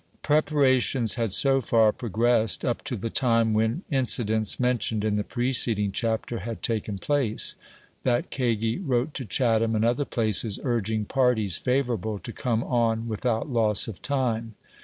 Preparations 0.23 1.13
had 1.13 1.31
so 1.31 1.61
far 1.61 1.91
progressed, 1.91 2.65
up 2.65 2.83
to 2.85 2.95
the 2.95 3.11
time 3.11 3.53
when 3.53 3.83
incidents 3.91 4.59
mentioned 4.59 5.05
in 5.05 5.15
the 5.15 5.23
preceding 5.23 5.91
chapter 5.91 6.39
had 6.39 6.63
taken 6.63 6.97
place, 6.97 7.55
that 8.01 8.31
Kagi 8.31 8.79
wrote 8.79 9.13
to 9.13 9.25
Chatham 9.25 9.75
and 9.75 9.85
other 9.85 10.05
places, 10.05 10.57
urging 10.63 11.05
parties 11.05 11.59
22 11.59 11.61
A 11.61 11.61
VOICE 11.61 11.61
FROM 11.61 11.73
HARPER'S 11.73 11.85
FERRY. 11.85 11.99
favorable 11.99 12.19
to 12.19 12.33
come 12.33 12.63
oh 12.63 12.95
without 13.07 13.49
loss 13.49 13.87
of 13.87 14.01
time. 14.01 14.55